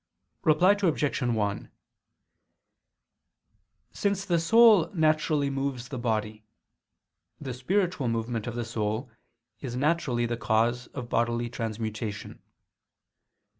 Reply 0.43 0.71
Obj. 0.81 1.21
1: 1.21 1.71
Since 3.91 4.25
the 4.25 4.39
soul 4.39 4.89
naturally 4.95 5.51
moves 5.51 5.89
the 5.89 5.99
body, 5.99 6.43
the 7.39 7.53
spiritual 7.53 8.07
movement 8.07 8.47
of 8.47 8.55
the 8.55 8.65
soul 8.65 9.11
is 9.59 9.75
naturally 9.75 10.25
the 10.25 10.37
cause 10.37 10.87
of 10.87 11.07
bodily 11.07 11.51
transmutation. 11.51 12.41